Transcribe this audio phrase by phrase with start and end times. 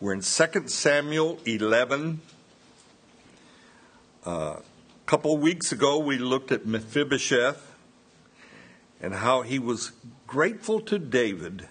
[0.00, 2.22] We're in 2 Samuel 11.
[4.24, 4.62] Uh, a
[5.04, 7.74] couple of weeks ago, we looked at Mephibosheth
[8.98, 9.92] and how he was
[10.26, 11.68] grateful to David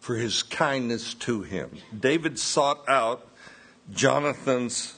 [0.00, 1.70] for his kindness to him.
[2.00, 3.28] David sought out
[3.92, 4.94] Jonathan's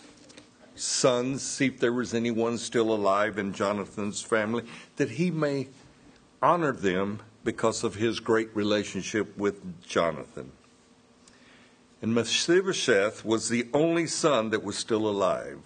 [0.76, 4.62] sons, see if there was anyone still alive in Jonathan's family,
[4.98, 5.66] that he may
[6.40, 10.52] honor them because of his great relationship with Jonathan.
[12.02, 15.58] And Mephibosheth was the only son that was still alive.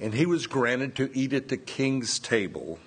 [0.00, 2.78] And he was granted to eat at the king's table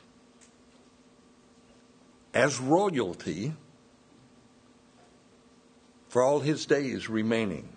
[2.34, 3.54] as royalty
[6.08, 7.70] for all his days remaining.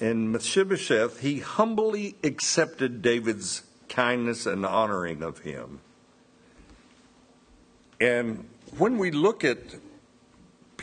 [0.00, 5.80] And Mephibosheth, he humbly accepted David's kindness and honoring of him.
[8.00, 9.58] And when we look at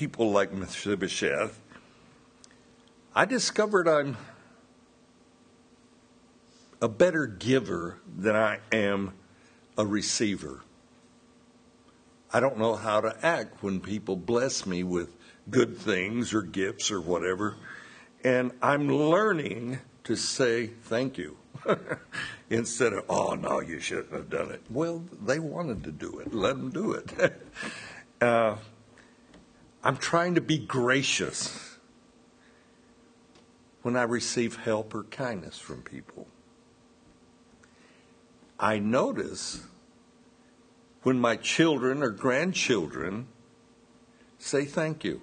[0.02, 1.60] people like Mephibosheth,
[3.14, 4.18] I discovered I'm
[6.82, 9.14] a better giver than I am
[9.78, 10.64] a receiver.
[12.34, 15.16] I don't know how to act when people bless me with
[15.52, 17.58] good things or gifts or whatever.
[18.24, 21.38] And I'm learning to say thank you
[22.50, 24.64] instead of, oh, no, you shouldn't have done it.
[24.68, 26.34] Well, they wanted to do it.
[26.34, 27.40] Let them do it.
[28.22, 28.56] uh,
[29.84, 31.78] I'm trying to be gracious
[33.82, 36.28] when I receive help or kindness from people.
[38.60, 39.66] I notice
[41.02, 43.28] when my children or grandchildren
[44.38, 45.22] say thank you.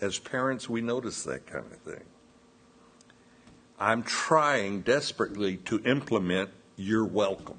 [0.00, 2.04] As parents, we notice that kind of thing.
[3.78, 7.58] I'm trying desperately to implement you're welcome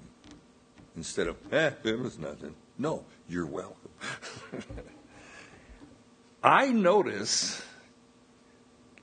[0.95, 2.55] instead of, eh, it was nothing.
[2.79, 3.91] No, you're welcome.
[6.43, 7.61] I notice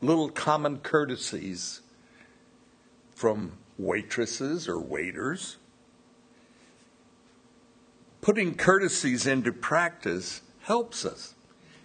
[0.01, 1.83] little common courtesies
[3.15, 5.57] from waitresses or waiters.
[8.21, 11.35] Putting courtesies into practice helps us.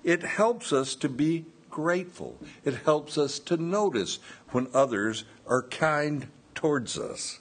[0.04, 2.38] It helps us to be grateful.
[2.66, 4.18] It helps us to notice
[4.50, 7.40] when others are kind towards us.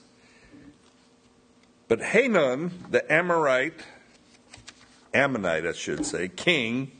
[1.87, 3.81] But Hanun, the Amorite,
[5.13, 6.91] Ammonite, I should say, king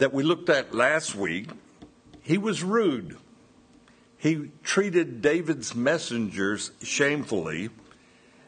[0.00, 1.50] that we looked at last week,
[2.22, 3.18] he was rude.
[4.16, 7.68] He treated David's messengers shamefully,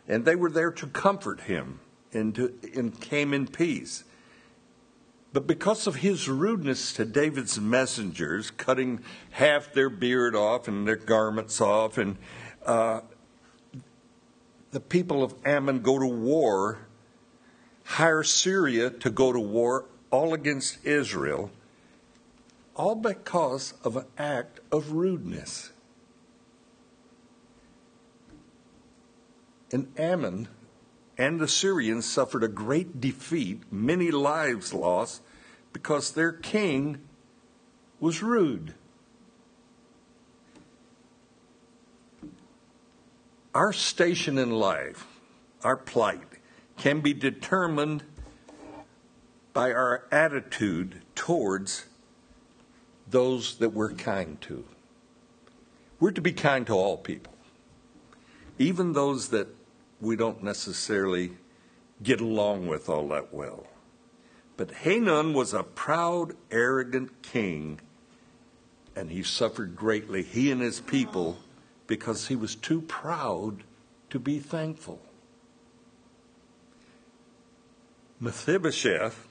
[0.08, 1.80] and they were there to comfort him
[2.10, 4.04] and, to, and came in peace.
[5.34, 9.00] But because of his rudeness to David's messengers, cutting
[9.32, 12.16] half their beard off and their garments off, and
[12.64, 13.02] uh,
[14.70, 16.86] the people of Ammon go to war,
[17.84, 21.50] hire Syria to go to war all against Israel,
[22.76, 25.72] all because of an act of rudeness.
[29.72, 30.48] And Ammon
[31.16, 35.22] and the Syrians suffered a great defeat, many lives lost,
[35.72, 36.98] because their king
[37.98, 38.74] was rude.
[43.54, 45.06] Our station in life,
[45.62, 46.28] our plight,
[46.76, 48.02] can be determined
[49.52, 51.86] by our attitude towards
[53.08, 54.64] those that we're kind to.
[56.00, 57.34] We're to be kind to all people,
[58.58, 59.48] even those that
[60.00, 61.32] we don't necessarily
[62.02, 63.66] get along with all that well.
[64.56, 67.80] But Hanun was a proud, arrogant king,
[68.96, 71.38] and he suffered greatly, he and his people,
[71.86, 73.64] because he was too proud
[74.10, 75.00] to be thankful.
[78.20, 79.26] Mephibosheth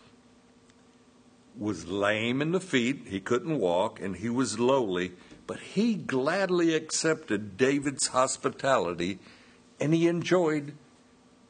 [1.57, 5.13] was lame in the feet, he couldn't walk, and he was lowly,
[5.47, 9.19] but he gladly accepted David's hospitality
[9.81, 10.73] and he enjoyed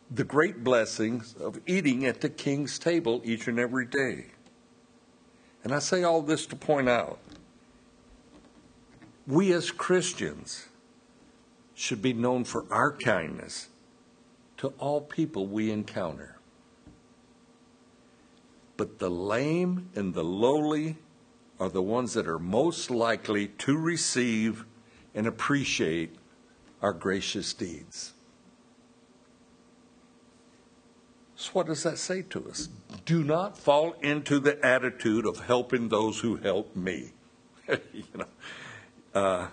[0.10, 4.28] the great blessings of eating at the king's table each and every day.
[5.64, 7.20] And I say all this to point out
[9.28, 10.68] we as Christians
[11.76, 13.68] should be known for our kindness
[14.58, 16.38] to all people we encounter.
[18.78, 20.98] But the lame and the lowly
[21.60, 24.66] are the ones that are most likely to receive
[25.14, 26.16] and appreciate
[26.82, 28.14] our gracious deeds.
[31.36, 32.70] So, what does that say to us?
[33.06, 37.14] Do not fall into the attitude of helping those who help me.
[37.68, 38.26] you know,
[39.14, 39.48] uh,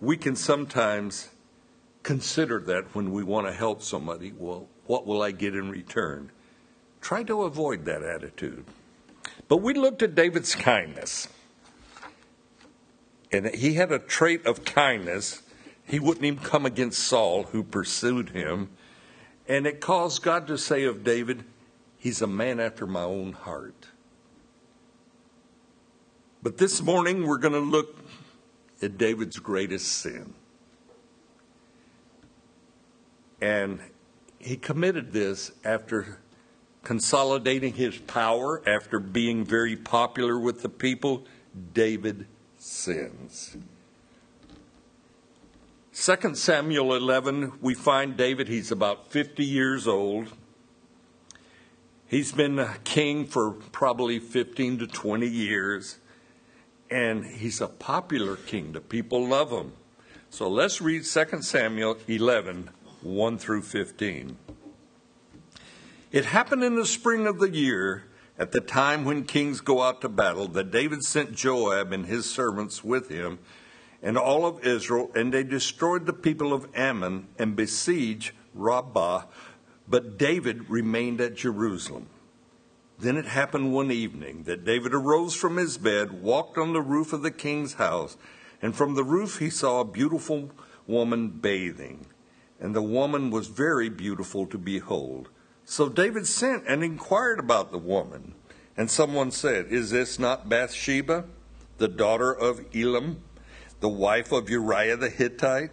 [0.00, 1.28] we can sometimes
[2.02, 4.32] consider that when we want to help somebody.
[4.36, 6.30] Well, what will I get in return?
[7.00, 8.64] Try to avoid that attitude.
[9.48, 11.28] But we looked at David's kindness.
[13.32, 15.42] And he had a trait of kindness.
[15.84, 18.70] He wouldn't even come against Saul, who pursued him.
[19.46, 21.44] And it caused God to say of David,
[21.98, 23.88] He's a man after my own heart.
[26.42, 27.96] But this morning we're going to look
[28.80, 30.34] at David's greatest sin.
[33.40, 33.80] And
[34.38, 36.20] he committed this after
[36.88, 41.22] consolidating his power, after being very popular with the people.
[41.74, 42.26] David
[42.56, 43.58] sins.
[45.92, 50.28] 2 Samuel 11, we find David, he's about 50 years old.
[52.06, 55.98] He's been king for probably 15 to 20 years,
[56.90, 58.72] and he's a popular king.
[58.72, 59.72] The people love him.
[60.30, 62.70] So let's read 2 Samuel 11,
[63.02, 64.38] 1 through 15.
[66.10, 68.04] It happened in the spring of the year,
[68.38, 72.26] at the time when kings go out to battle, that David sent Joab and his
[72.26, 73.38] servants with him
[74.02, 79.24] and all of Israel, and they destroyed the people of Ammon and besieged Rabbah
[79.88, 82.08] but David remained at Jerusalem.
[82.98, 87.12] Then it happened one evening that David arose from his bed, walked on the roof
[87.12, 88.16] of the king's house,
[88.60, 90.50] and from the roof he saw a beautiful
[90.86, 92.06] woman bathing.
[92.60, 95.28] And the woman was very beautiful to behold.
[95.70, 98.32] So David sent and inquired about the woman.
[98.74, 101.26] And someone said, Is this not Bathsheba,
[101.76, 103.22] the daughter of Elam,
[103.80, 105.70] the wife of Uriah the Hittite?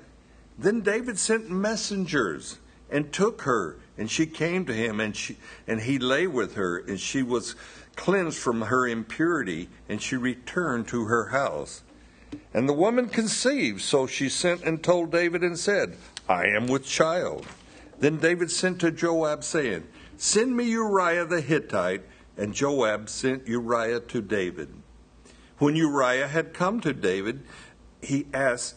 [0.57, 2.57] Then David sent messengers
[2.91, 6.79] and took her and she came to him, and, she, and he lay with her,
[6.79, 7.55] and she was
[7.95, 11.83] cleansed from her impurity, and she returned to her house.
[12.53, 15.95] And the woman conceived, so she sent and told David and said,
[16.27, 17.47] I am with child.
[17.99, 19.87] Then David sent to Joab, saying,
[20.17, 22.03] Send me Uriah the Hittite.
[22.37, 24.67] And Joab sent Uriah to David.
[25.57, 27.43] When Uriah had come to David,
[28.01, 28.75] he asked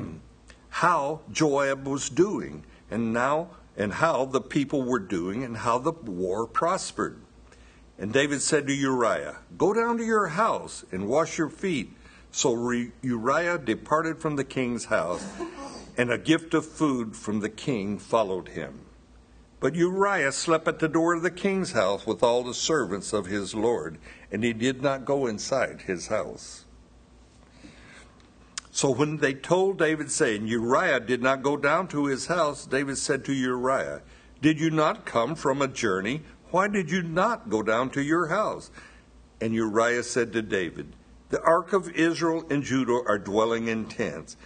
[0.70, 2.64] how Joab was doing.
[2.90, 7.20] And now and how the people were doing and how the war prospered.
[7.98, 11.92] And David said to Uriah, Go down to your house and wash your feet.
[12.30, 15.26] So Uriah departed from the king's house,
[15.96, 18.80] and a gift of food from the king followed him.
[19.58, 23.26] But Uriah slept at the door of the king's house with all the servants of
[23.26, 23.98] his lord,
[24.30, 26.66] and he did not go inside his house.
[28.70, 32.98] So when they told David, saying, Uriah did not go down to his house, David
[32.98, 34.02] said to Uriah,
[34.42, 36.20] Did you not come from a journey?
[36.50, 38.70] Why did you not go down to your house?
[39.40, 40.92] And Uriah said to David,
[41.28, 44.36] The ark of Israel and Judah are dwelling in tents.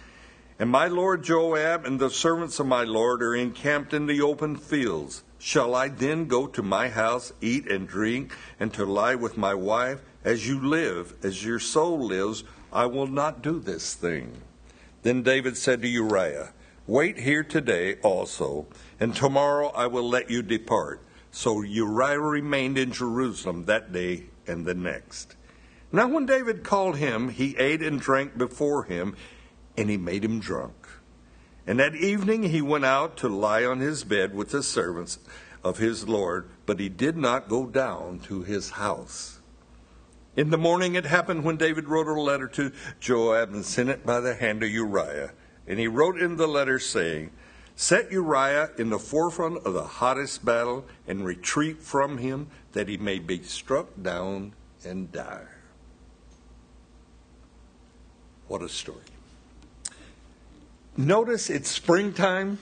[0.57, 4.55] And my lord Joab and the servants of my lord are encamped in the open
[4.55, 5.23] fields.
[5.37, 9.53] Shall I then go to my house, eat and drink, and to lie with my
[9.53, 10.01] wife?
[10.23, 14.41] As you live, as your soul lives, I will not do this thing.
[15.01, 16.53] Then David said to Uriah,
[16.87, 18.67] Wait here today also,
[18.99, 21.01] and tomorrow I will let you depart.
[21.31, 25.35] So Uriah remained in Jerusalem that day and the next.
[25.93, 29.15] Now, when David called him, he ate and drank before him,
[29.75, 30.87] and he made him drunk.
[31.67, 35.19] And that evening he went out to lie on his bed with the servants
[35.63, 39.39] of his Lord, but he did not go down to his house.
[40.35, 44.05] In the morning it happened when David wrote a letter to Joab and sent it
[44.05, 45.33] by the hand of Uriah.
[45.67, 47.31] And he wrote in the letter saying,
[47.75, 52.97] Set Uriah in the forefront of the hottest battle and retreat from him that he
[52.97, 54.53] may be struck down
[54.85, 55.47] and die.
[58.51, 58.99] What a story.
[60.97, 62.59] Notice it's springtime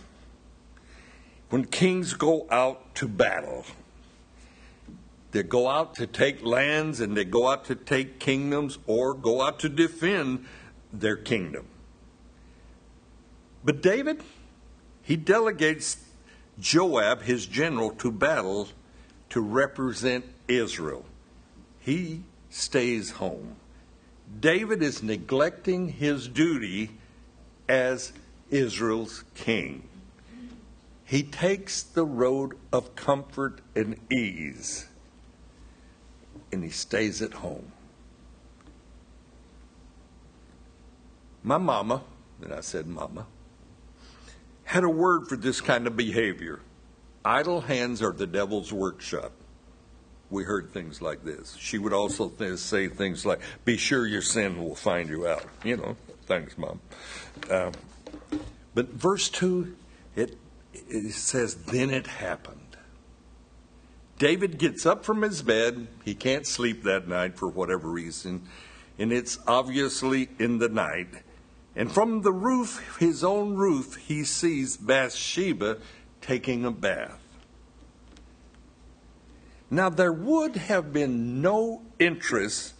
[1.49, 3.65] when kings go out to battle.
[5.31, 9.41] They go out to take lands and they go out to take kingdoms or go
[9.41, 10.45] out to defend
[10.93, 11.65] their kingdom.
[13.63, 14.21] But David,
[15.01, 15.97] he delegates
[16.59, 18.67] Joab, his general, to battle
[19.29, 21.03] to represent Israel.
[21.79, 23.55] He stays home.
[24.39, 26.91] David is neglecting his duty
[27.67, 28.13] as
[28.49, 29.83] Israel's king.
[31.05, 34.89] He takes the road of comfort and ease
[36.51, 37.71] and he stays at home.
[41.43, 42.03] My mama,
[42.41, 43.25] and I said mama,
[44.63, 46.59] had a word for this kind of behavior.
[47.23, 49.31] Idle hands are the devil's workshop.
[50.29, 51.55] We heard things like this.
[51.59, 55.45] She would also th- say things like, Be sure your sin will find you out.
[55.63, 56.79] You know, thanks, Mom.
[57.49, 57.71] Uh,
[58.75, 59.75] but verse 2,
[60.15, 60.37] it,
[60.73, 62.69] it says, Then it happened
[64.19, 65.87] David gets up from his bed.
[66.03, 68.43] He can't sleep that night for whatever reason,
[68.99, 71.07] and it's obviously in the night.
[71.73, 75.77] And from the roof, his own roof, he sees Bathsheba
[76.19, 77.17] taking a bath.
[79.71, 82.73] Now, there would have been no interest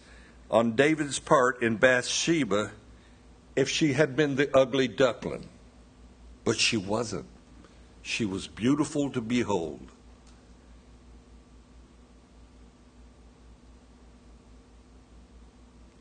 [0.50, 2.72] on David's part in Bathsheba
[3.54, 5.48] if she had been the ugly duckling,
[6.44, 7.26] but she wasn't.
[8.02, 9.80] She was beautiful to behold.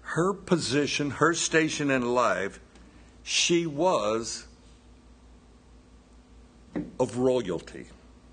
[0.01, 2.60] Her position, her station in life,
[3.22, 4.48] she was
[7.00, 7.88] of royalty,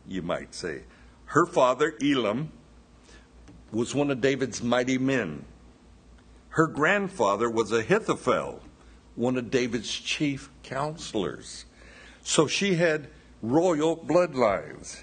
[0.09, 0.83] you might say.
[1.27, 2.51] Her father, Elam,
[3.71, 5.45] was one of David's mighty men.
[6.51, 8.63] Her grandfather was Ahithophel,
[9.15, 11.67] one of David's chief counselors.
[12.23, 13.09] So she had
[13.43, 15.03] royal bloodlines.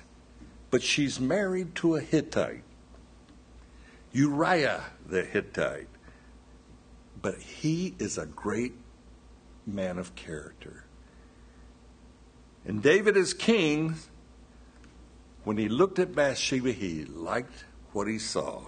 [0.71, 2.63] But she's married to a Hittite,
[4.11, 5.87] Uriah the Hittite.
[7.21, 8.73] But he is a great
[9.67, 10.85] man of character.
[12.65, 13.95] And David, as king,
[15.43, 18.61] when he looked at Bathsheba, he liked what he saw.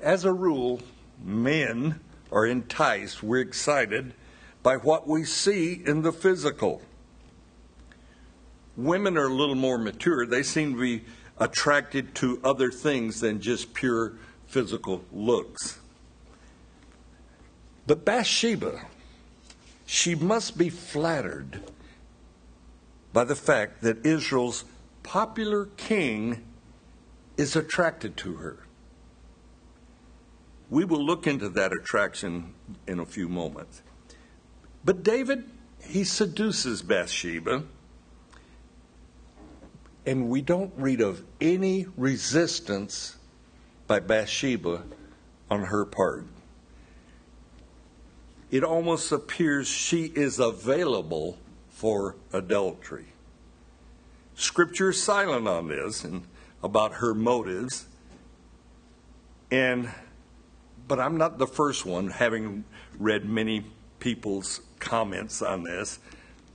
[0.00, 0.80] As a rule,
[1.22, 2.00] men
[2.30, 4.14] are enticed, we're excited
[4.62, 6.82] by what we see in the physical.
[8.76, 10.26] Women are a little more mature.
[10.26, 11.04] They seem to be
[11.38, 14.14] attracted to other things than just pure
[14.46, 15.78] physical looks.
[17.86, 18.82] But Bathsheba,
[19.86, 21.62] she must be flattered
[23.12, 24.64] by the fact that Israel's
[25.02, 26.44] popular king
[27.36, 28.66] is attracted to her.
[30.70, 32.54] We will look into that attraction
[32.86, 33.82] in a few moments.
[34.84, 35.44] But David,
[35.82, 37.64] he seduces Bathsheba,
[40.04, 43.16] and we don't read of any resistance
[43.86, 44.82] by Bathsheba
[45.50, 46.26] on her part.
[48.50, 51.38] It almost appears she is available
[51.78, 53.06] for adultery.
[54.34, 56.24] Scripture is silent on this and
[56.60, 57.86] about her motives.
[59.52, 59.88] And
[60.88, 62.64] but I'm not the first one having
[62.98, 63.64] read many
[64.00, 66.00] people's comments on this.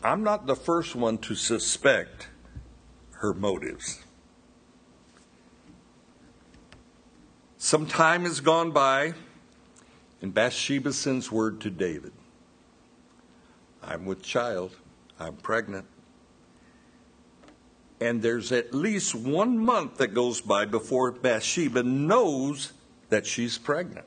[0.04, 2.28] I'm not the first one to suspect
[3.12, 4.04] her motives.
[7.58, 9.14] Some time has gone by,
[10.22, 12.12] and Bathsheba sends word to David
[13.82, 14.76] I'm with child,
[15.20, 15.86] I'm pregnant.
[18.02, 22.74] And there's at least one month that goes by before Bathsheba knows
[23.10, 24.06] that she's pregnant.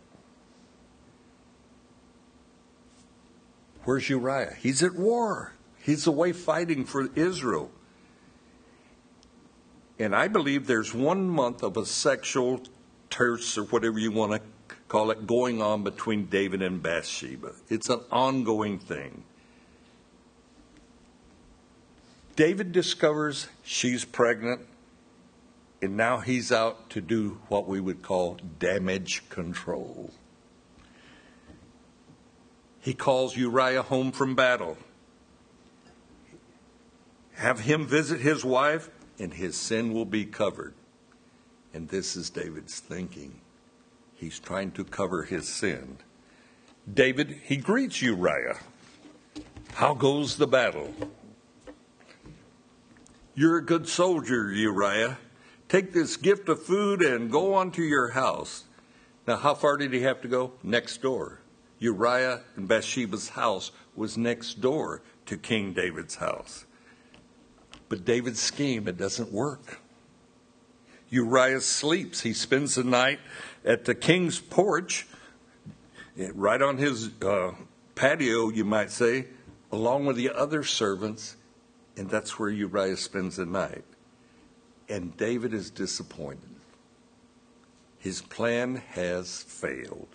[3.85, 4.55] Where's Uriah?
[4.61, 5.53] He's at war.
[5.79, 7.71] He's away fighting for Israel.
[9.99, 12.63] And I believe there's one month of a sexual
[13.09, 14.41] terse or whatever you want to
[14.89, 17.53] call it going on between David and Bathsheba.
[17.69, 19.23] It's an ongoing thing.
[22.37, 24.61] David discovers she's pregnant,
[25.81, 30.11] and now he's out to do what we would call damage control.
[32.79, 34.77] He calls Uriah home from battle.
[37.37, 40.75] Have him visit his wife, and his sin will be covered.
[41.73, 43.41] And this is David's thinking.
[44.15, 45.99] He's trying to cover his sin.
[46.93, 48.59] David, he greets Uriah.
[49.75, 50.95] How goes the battle?
[53.39, 55.19] You're a good soldier, Uriah.
[55.69, 58.65] Take this gift of food and go on to your house.
[59.27, 60.53] Now, how far did he have to go?
[60.63, 61.41] Next door.
[61.79, 66.65] Uriah and Bathsheba's house was next door to King David's house.
[67.91, 69.81] But David's scheme, it doesn't work.
[71.11, 72.23] Uriah sleeps.
[72.23, 73.21] He spends the night
[73.67, 75.07] at the king's porch,
[76.17, 77.53] right on his uh,
[77.95, 79.27] patio, you might say,
[79.71, 81.37] along with the other servants,
[81.97, 83.85] and that's where Uriah spends the night.
[84.89, 86.57] And David is disappointed.
[87.99, 90.09] His plan has failed.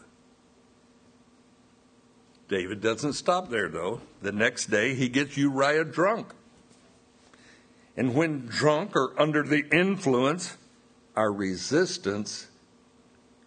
[2.47, 4.01] David doesn't stop there, though.
[4.21, 6.33] The next day, he gets Uriah drunk.
[7.97, 10.57] And when drunk or under the influence,
[11.15, 12.47] our resistance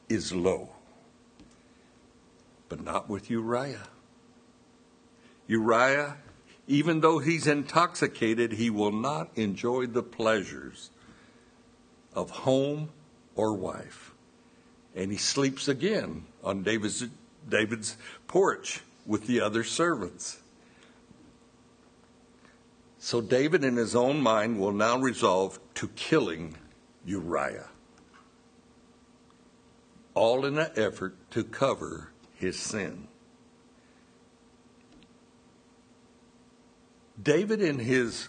[0.09, 0.71] is low.
[2.69, 3.89] But not with Uriah.
[5.47, 6.17] Uriah,
[6.67, 10.91] even though he's intoxicated, he will not enjoy the pleasures
[12.15, 12.91] of home
[13.35, 14.13] or wife.
[14.95, 17.07] And he sleeps again on David's,
[17.49, 20.41] David's porch with the other servants.
[22.99, 26.57] So David, in his own mind, will now resolve to killing
[27.05, 27.69] Uriah,
[30.15, 33.09] all in an effort to cover his sin.
[37.23, 38.29] David, in his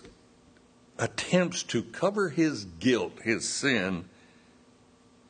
[0.98, 4.06] attempts to cover his guilt, his sin,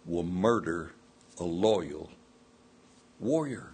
[0.05, 0.91] will murder
[1.39, 2.11] a loyal
[3.19, 3.71] warrior.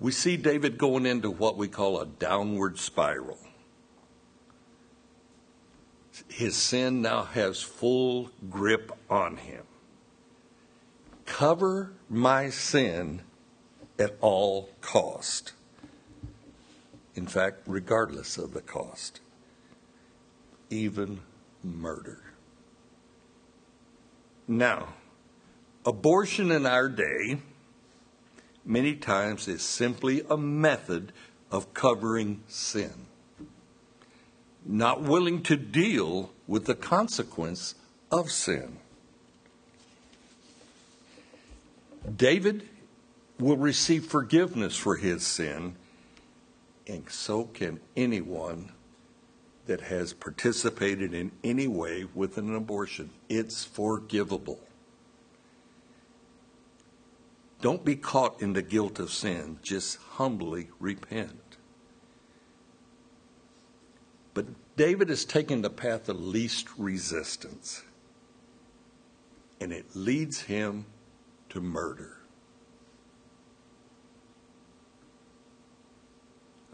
[0.00, 3.38] We see David going into what we call a downward spiral.
[6.28, 9.64] His sin now has full grip on him.
[11.24, 13.22] Cover my sin
[13.98, 15.52] at all cost.
[17.14, 19.20] In fact, regardless of the cost,
[20.70, 21.20] even
[21.62, 22.20] murder.
[24.48, 24.94] Now,
[25.84, 27.38] abortion in our day
[28.64, 31.12] many times is simply a method
[31.50, 33.06] of covering sin,
[34.64, 37.74] not willing to deal with the consequence
[38.10, 38.78] of sin.
[42.16, 42.68] David
[43.38, 45.76] will receive forgiveness for his sin,
[46.92, 48.70] and so can anyone
[49.64, 53.08] that has participated in any way with an abortion.
[53.30, 54.60] It's forgivable.
[57.62, 59.58] Don't be caught in the guilt of sin.
[59.62, 61.56] Just humbly repent.
[64.34, 64.46] But
[64.76, 67.84] David is taking the path of least resistance,
[69.60, 70.84] and it leads him
[71.48, 72.21] to murder.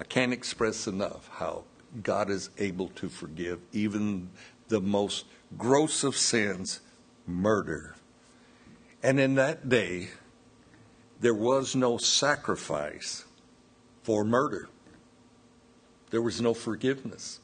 [0.09, 1.65] Can't express enough how
[2.03, 4.31] God is able to forgive even
[4.69, 5.25] the most
[5.57, 6.81] gross of sins,
[7.27, 7.97] murder.
[9.03, 10.09] And in that day,
[11.21, 13.25] there was no sacrifice
[14.03, 14.69] for murder.
[16.11, 17.41] There was no forgiveness.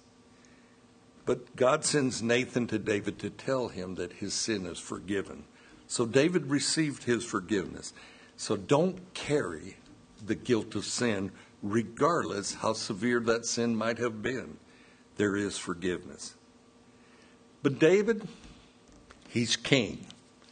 [1.26, 5.44] But God sends Nathan to David to tell him that his sin is forgiven.
[5.86, 7.92] So David received his forgiveness.
[8.36, 9.76] So don't carry
[10.24, 11.30] the guilt of sin,
[11.64, 14.58] regardless how severe that sin might have been.
[15.16, 16.34] There is forgiveness.
[17.62, 18.28] But David,
[19.30, 20.06] he's king.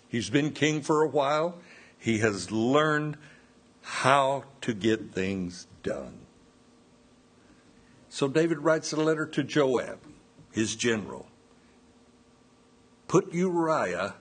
[0.08, 1.58] He's been king for a while.
[1.98, 3.18] He has learned
[3.82, 6.18] how to get things done.
[8.08, 9.98] So David writes a letter to Joab,
[10.50, 11.26] his general.
[13.06, 14.14] Put Uriah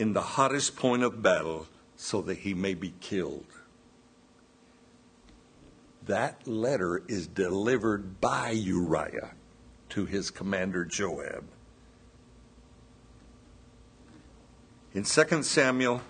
[0.00, 3.46] in the hottest point of battle so that he may be killed.
[6.06, 9.32] That letter is delivered by Uriah
[9.90, 11.44] to his commander Joab.
[14.92, 16.02] In 2 Samuel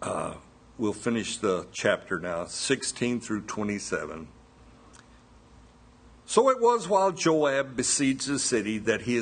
[0.00, 0.34] uh,
[0.78, 4.28] we'll finish the chapter now, 16 through 27.
[6.26, 9.20] So it was while Joab besieged the city that he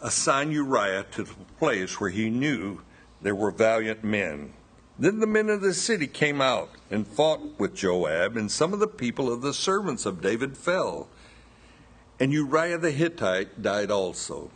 [0.00, 2.82] assigned Uriah to the place where he knew
[3.20, 4.52] there were valiant men.
[5.00, 8.80] Then the men of the city came out and fought with Joab, and some of
[8.80, 11.08] the people of the servants of David fell.
[12.20, 14.50] And Uriah the Hittite died also.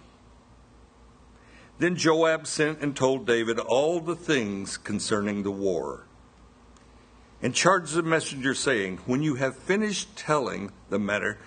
[1.79, 6.05] Then Joab sent and told David all the things concerning the war,
[7.41, 11.39] and charged the messenger, saying, When you have finished telling the matter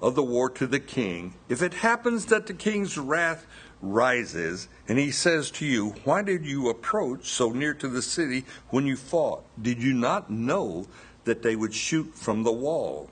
[0.00, 3.46] of the war to the king, if it happens that the king's wrath
[3.80, 8.44] rises, and he says to you, Why did you approach so near to the city
[8.70, 9.44] when you fought?
[9.60, 10.86] Did you not know
[11.24, 13.10] that they would shoot from the wall?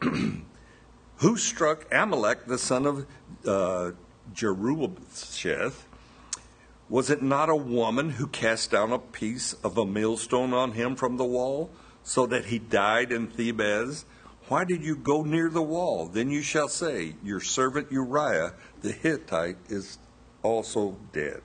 [0.00, 3.06] Who struck Amalek, the son of
[3.46, 3.92] uh,
[4.34, 5.84] Jerubbesheth,
[6.88, 10.94] was it not a woman who cast down a piece of a millstone on him
[10.94, 11.70] from the wall,
[12.04, 14.04] so that he died in Thebez?
[14.48, 16.06] Why did you go near the wall?
[16.06, 19.98] Then you shall say, Your servant Uriah the Hittite is
[20.42, 21.42] also dead.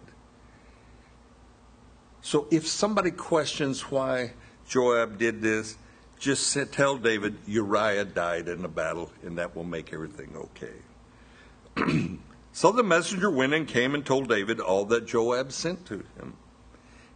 [2.21, 4.33] So if somebody questions why
[4.67, 5.75] Joab did this,
[6.19, 12.17] just tell David Uriah died in the battle, and that will make everything okay.
[12.53, 16.35] So the messenger went and came and told David all that Joab sent to him.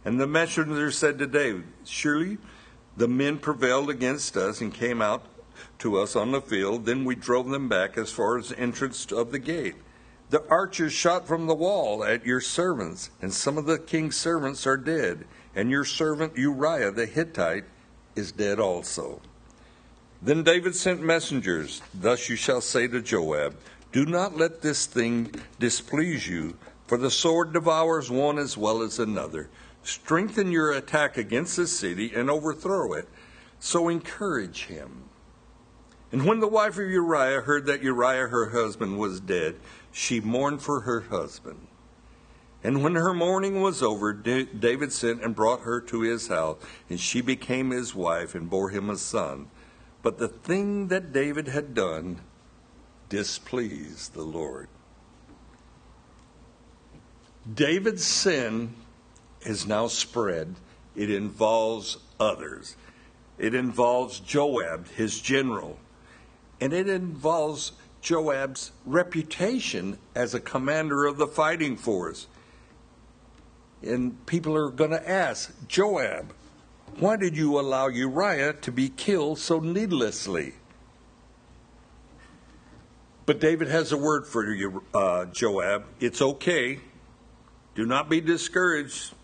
[0.02, 2.38] And the messenger said to David, Surely
[2.96, 5.26] the men prevailed against us and came out
[5.78, 6.84] to us on the field.
[6.84, 9.76] Then we drove them back as far as the entrance of the gate.
[10.30, 14.66] The archers shot from the wall at your servants, and some of the king's servants
[14.66, 17.64] are dead, and your servant Uriah the Hittite
[18.16, 19.20] is dead also.
[20.20, 21.82] Then David sent messengers.
[21.94, 23.56] Thus you shall say to Joab,
[23.92, 28.98] do not let this thing displease you, for the sword devours one as well as
[28.98, 29.48] another.
[29.82, 33.08] Strengthen your attack against the city and overthrow it.
[33.60, 35.04] So encourage him.
[36.16, 39.56] And when the wife of Uriah heard that Uriah her husband was dead,
[39.92, 41.66] she mourned for her husband.
[42.64, 46.56] And when her mourning was over, David sent and brought her to his house,
[46.88, 49.50] and she became his wife and bore him a son.
[50.00, 52.22] But the thing that David had done
[53.10, 54.68] displeased the Lord.
[57.52, 58.72] David's sin
[59.42, 60.54] is now spread.
[60.94, 62.74] It involves others.
[63.36, 65.78] It involves Joab, his general,
[66.60, 72.26] and it involves Joab's reputation as a commander of the fighting force.
[73.82, 76.32] And people are going to ask, Joab,
[76.98, 80.54] why did you allow Uriah to be killed so needlessly?
[83.26, 85.84] But David has a word for you, uh, Joab.
[86.00, 86.78] It's okay.
[87.74, 89.14] Do not be discouraged.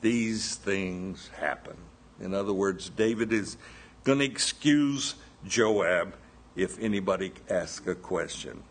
[0.00, 1.76] These things happen.
[2.20, 3.56] In other words, David is
[4.02, 5.14] going to excuse
[5.46, 6.14] Joab
[6.56, 8.62] if anybody asks a question.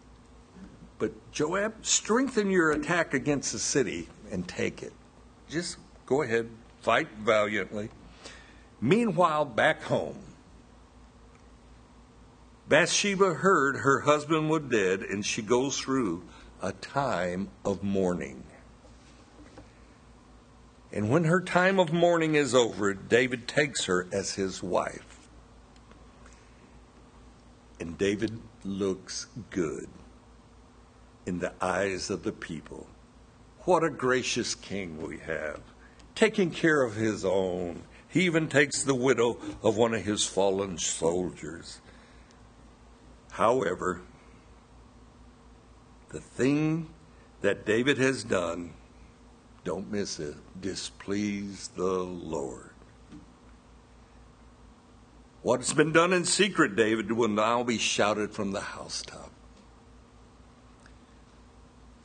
[1.00, 4.94] But Joab, strengthen your attack against the city and take it.
[5.50, 6.50] Just go ahead,
[6.82, 7.90] fight valiantly.
[8.80, 10.20] Meanwhile, back home,
[12.68, 16.24] Bathsheba heard her husband was dead, and she goes through
[16.62, 18.44] a time of mourning.
[20.94, 25.23] And when her time of mourning is over, David takes her as his wife.
[27.84, 29.90] And David looks good
[31.26, 32.88] in the eyes of the people.
[33.66, 35.60] What a gracious king we have,
[36.16, 37.84] taking care of his own.
[38.08, 41.82] He even takes the widow of one of his fallen soldiers.
[43.32, 44.00] However,
[46.08, 46.88] the thing
[47.42, 48.76] that David has done
[49.66, 50.36] don't miss it.
[50.62, 52.73] Displease the Lord.
[55.44, 59.30] What has been done in secret, David, will now be shouted from the housetop.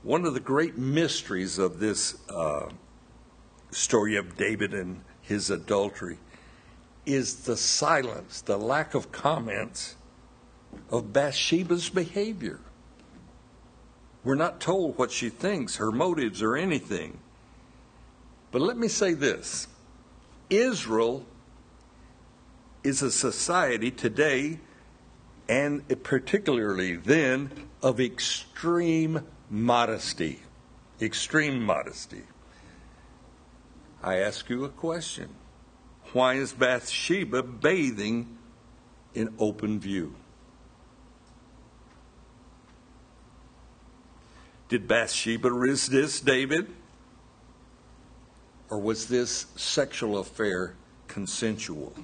[0.02, 2.70] One of the great mysteries of this uh,
[3.70, 6.18] story of David and his adultery
[7.06, 9.94] is the silence, the lack of comments
[10.90, 12.58] of Bathsheba's behavior.
[14.24, 17.20] We're not told what she thinks, her motives, or anything.
[18.50, 19.68] But let me say this
[20.50, 21.24] Israel
[22.82, 24.60] is a society today,
[25.48, 27.50] and particularly then,
[27.82, 30.40] of extreme modesty.
[31.00, 32.22] Extreme modesty.
[34.02, 35.30] I ask you a question.
[36.12, 38.38] Why is Bathsheba bathing
[39.14, 40.14] in open view?
[44.68, 46.68] Did Bathsheba resist David?
[48.70, 50.74] Or was this sexual affair
[51.06, 51.94] consensual?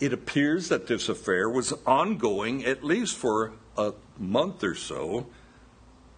[0.00, 5.26] It appears that this affair was ongoing at least for a month or so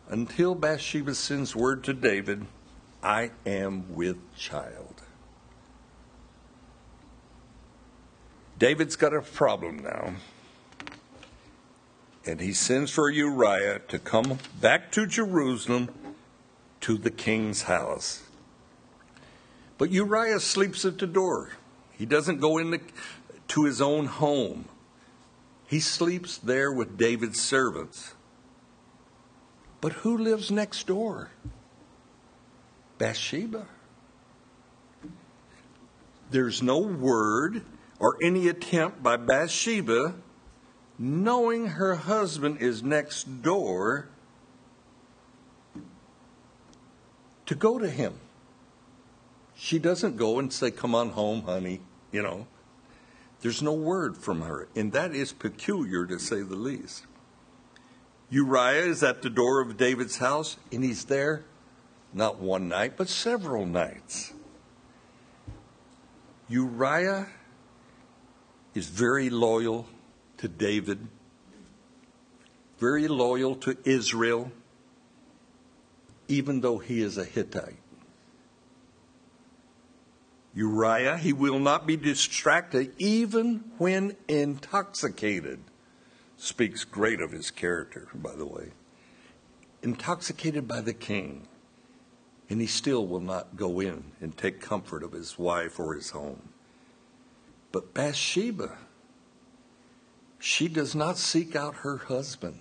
[0.08, 2.46] until Bathsheba sends word to David,
[3.02, 5.02] I am with child.
[8.58, 10.14] David's got a problem now.
[12.24, 15.90] And he sends for Uriah to come back to Jerusalem
[16.80, 18.22] to the king's house.
[19.78, 21.50] But Uriah sleeps at the door.
[21.92, 22.80] He doesn't go into
[23.48, 24.66] to his own home.
[25.66, 28.14] He sleeps there with David's servants.
[29.80, 31.30] But who lives next door?
[32.98, 33.66] Bathsheba.
[36.30, 37.62] There's no word
[37.98, 40.14] or any attempt by Bathsheba,
[40.98, 44.08] knowing her husband is next door,
[47.46, 48.18] to go to him.
[49.56, 51.80] She doesn't go and say, Come on home, honey,
[52.12, 52.46] you know.
[53.40, 57.04] There's no word from her, and that is peculiar to say the least.
[58.30, 61.44] Uriah is at the door of David's house, and he's there
[62.12, 64.32] not one night, but several nights.
[66.48, 67.28] Uriah
[68.74, 69.86] is very loyal
[70.38, 71.06] to David,
[72.78, 74.50] very loyal to Israel
[76.28, 77.76] even though he is a Hittite.
[80.56, 85.60] Uriah, he will not be distracted even when intoxicated.
[86.38, 88.70] Speaks great of his character, by the way.
[89.82, 91.46] Intoxicated by the king,
[92.48, 96.10] and he still will not go in and take comfort of his wife or his
[96.10, 96.48] home.
[97.70, 98.78] But Bathsheba,
[100.38, 102.60] she does not seek out her husband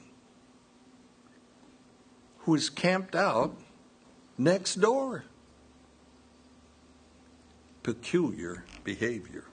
[2.39, 3.58] who is camped out
[4.38, 5.23] next door.
[7.85, 9.43] Peculiar behavior.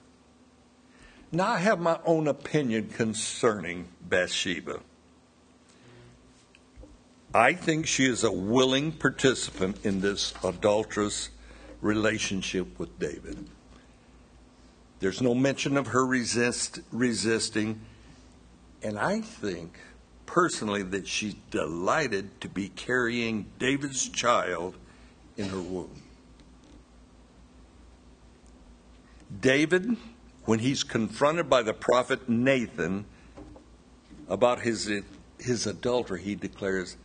[1.31, 4.79] Now, I have my own opinion concerning Bathsheba.
[7.31, 11.29] I think she is a willing participant in this adulterous
[11.79, 13.47] relationship with David.
[14.99, 17.81] There's no mention of her resist, resisting.
[18.81, 19.77] And I think
[20.25, 24.75] personally that she's delighted to be carrying David's child
[25.37, 26.02] in her womb.
[29.41, 29.97] David,
[30.45, 33.05] when he's confronted by the prophet Nathan
[34.27, 34.91] about his,
[35.39, 36.97] his adultery, he declares,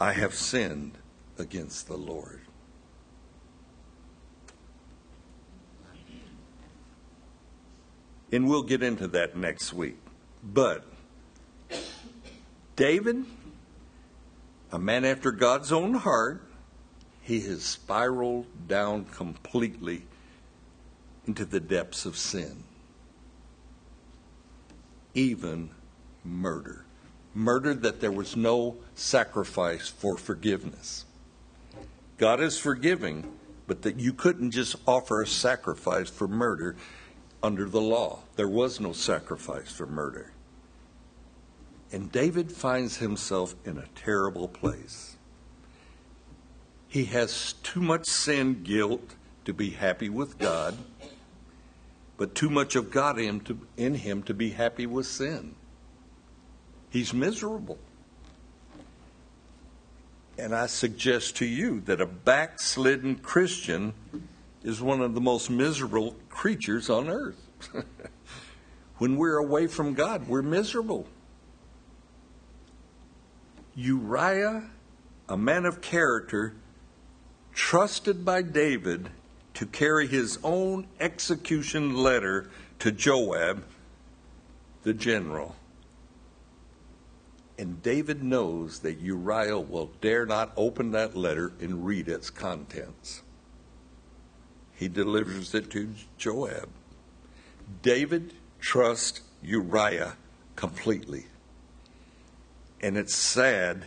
[0.00, 0.98] I have sinned
[1.38, 2.40] against the Lord.
[8.32, 9.98] And we'll get into that next week.
[10.42, 10.84] But
[12.76, 13.24] David,
[14.70, 16.42] a man after God's own heart,
[17.20, 20.04] he has spiraled down completely
[21.30, 22.64] into the depths of sin,
[25.14, 25.70] even
[26.24, 26.84] murder.
[27.34, 31.04] Murder that there was no sacrifice for forgiveness.
[32.18, 33.32] God is forgiving,
[33.68, 36.74] but that you couldn't just offer a sacrifice for murder
[37.44, 38.24] under the law.
[38.34, 40.32] There was no sacrifice for murder.
[41.92, 45.16] And David finds himself in a terrible place.
[46.88, 49.14] He has too much sin guilt
[49.44, 50.76] to be happy with God,
[52.20, 55.54] but too much of God in, to, in him to be happy with sin.
[56.90, 57.78] He's miserable.
[60.36, 63.94] And I suggest to you that a backslidden Christian
[64.62, 67.40] is one of the most miserable creatures on earth.
[68.98, 71.06] when we're away from God, we're miserable.
[73.74, 74.64] Uriah,
[75.26, 76.54] a man of character,
[77.54, 79.08] trusted by David
[79.60, 83.62] to carry his own execution letter to Joab,
[84.84, 85.54] the general.
[87.58, 93.20] And David knows that Uriah will dare not open that letter and read its contents.
[94.72, 96.70] He delivers it to Joab.
[97.82, 100.16] David trusts Uriah
[100.56, 101.26] completely.
[102.80, 103.84] And it's sad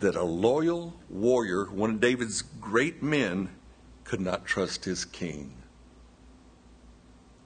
[0.00, 3.48] that a loyal warrior, one of David's great men,
[4.04, 5.54] could not trust his king.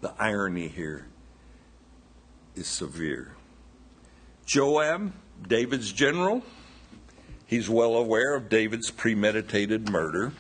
[0.01, 1.07] The irony here
[2.55, 3.37] is severe.
[4.47, 5.13] Joab,
[5.47, 6.43] David's general,
[7.47, 10.33] he's well aware of David's premeditated murder.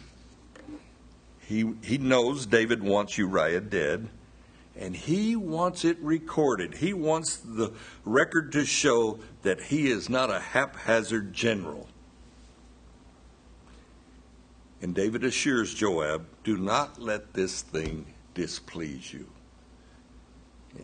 [1.39, 4.09] He, he knows David wants Uriah dead
[4.77, 6.75] and he wants it recorded.
[6.75, 7.73] He wants the
[8.05, 11.89] record to show that he is not a haphazard general.
[14.83, 19.27] And David assures Joab, Do not let this thing displease you.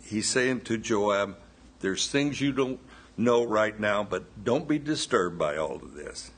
[0.04, 1.36] He's saying to Joab,
[1.80, 2.80] There's things you don't
[3.16, 6.30] know right now, but don't be disturbed by all of this.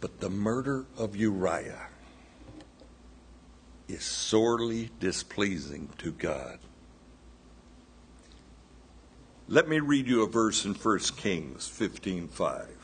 [0.00, 1.88] But the murder of Uriah
[3.88, 6.58] is sorely displeasing to God.
[9.48, 12.77] Let me read you a verse in 1 Kings 15:5.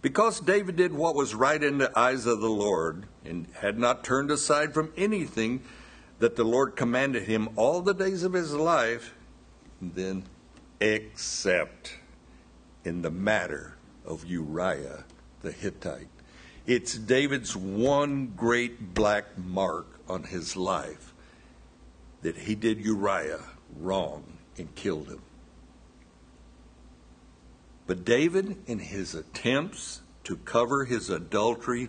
[0.00, 4.04] Because David did what was right in the eyes of the Lord and had not
[4.04, 5.62] turned aside from anything
[6.20, 9.14] that the Lord commanded him all the days of his life,
[9.80, 10.24] then
[10.80, 11.96] except
[12.84, 15.04] in the matter of Uriah
[15.42, 16.08] the Hittite.
[16.66, 21.14] It's David's one great black mark on his life
[22.22, 23.44] that he did Uriah
[23.78, 24.24] wrong
[24.56, 25.22] and killed him.
[27.88, 31.88] But David, in his attempts to cover his adultery,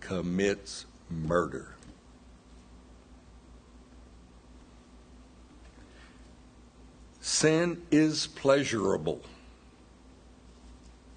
[0.00, 1.74] commits murder.
[7.22, 9.22] Sin is pleasurable,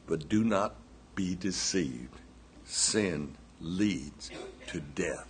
[0.08, 0.76] but do not
[1.14, 2.16] be deceived
[2.64, 4.32] sin leads
[4.68, 5.28] to death.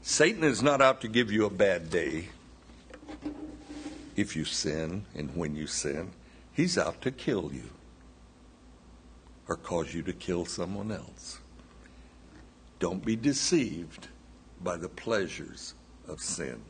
[0.00, 2.28] Satan is not out to give you a bad day
[4.14, 6.12] if you sin and when you sin.
[6.56, 7.68] He's out to kill you
[9.46, 11.38] or cause you to kill someone else.
[12.78, 14.08] Don't be deceived
[14.62, 15.74] by the pleasures
[16.08, 16.62] of sin.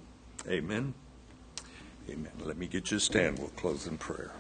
[0.48, 0.92] Amen.
[2.10, 2.32] Amen.
[2.44, 3.38] Let me get you a stand.
[3.38, 4.32] We'll close in prayer.